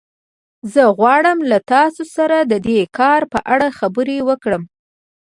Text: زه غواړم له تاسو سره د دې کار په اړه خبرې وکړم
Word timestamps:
زه 0.73 0.83
غواړم 0.97 1.37
له 1.51 1.57
تاسو 1.73 2.03
سره 2.15 2.37
د 2.51 2.53
دې 2.67 2.79
کار 2.97 3.21
په 3.33 3.39
اړه 3.53 3.67
خبرې 3.79 4.17
وکړم 4.29 4.63